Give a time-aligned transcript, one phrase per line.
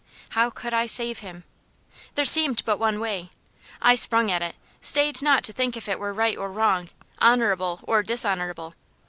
[0.29, 1.43] How could I save him?
[2.15, 3.29] There seemed but one way;
[3.83, 6.89] I sprung at it; stayed not to think if it were right or wrong,
[7.21, 8.73] honourable or dishonourable.